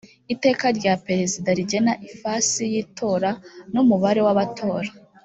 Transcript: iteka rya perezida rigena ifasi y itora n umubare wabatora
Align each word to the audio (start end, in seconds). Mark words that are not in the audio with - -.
iteka 0.33 0.65
rya 0.77 0.93
perezida 1.05 1.49
rigena 1.59 1.93
ifasi 2.09 2.61
y 2.73 2.75
itora 2.83 3.31
n 3.73 3.75
umubare 3.83 4.19
wabatora 4.25 4.89